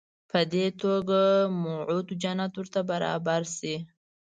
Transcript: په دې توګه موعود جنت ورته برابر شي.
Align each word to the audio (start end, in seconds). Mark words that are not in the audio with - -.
په 0.29 0.39
دې 0.53 0.65
توګه 0.83 1.19
موعود 1.63 2.07
جنت 2.21 2.53
ورته 2.57 2.81
برابر 2.91 3.41
شي. 3.57 3.75